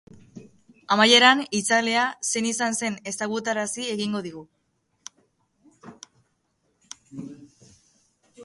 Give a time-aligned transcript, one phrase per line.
[0.93, 4.43] Amaieran hiltzailea zein izan zen ezagutarazi egingo digu.